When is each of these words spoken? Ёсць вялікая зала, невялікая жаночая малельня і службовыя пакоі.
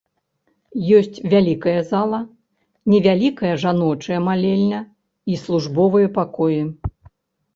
Ёсць 0.99 1.19
вялікая 1.33 1.75
зала, 1.89 2.21
невялікая 2.93 3.51
жаночая 3.63 4.19
малельня 4.29 4.79
і 5.35 5.39
службовыя 5.45 6.07
пакоі. 6.19 6.61